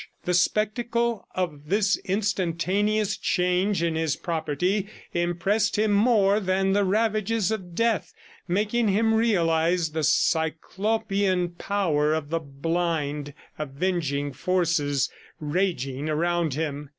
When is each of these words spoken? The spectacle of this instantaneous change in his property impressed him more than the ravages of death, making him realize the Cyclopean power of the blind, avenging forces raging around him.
The 0.25 0.33
spectacle 0.33 1.27
of 1.35 1.69
this 1.69 1.95
instantaneous 2.05 3.17
change 3.17 3.83
in 3.83 3.93
his 3.93 4.15
property 4.15 4.87
impressed 5.13 5.77
him 5.77 5.91
more 5.91 6.39
than 6.39 6.73
the 6.73 6.83
ravages 6.83 7.51
of 7.51 7.75
death, 7.75 8.11
making 8.47 8.87
him 8.87 9.13
realize 9.13 9.91
the 9.91 10.03
Cyclopean 10.03 11.49
power 11.49 12.15
of 12.15 12.31
the 12.31 12.39
blind, 12.39 13.35
avenging 13.59 14.33
forces 14.33 15.07
raging 15.39 16.09
around 16.09 16.55
him. 16.55 16.89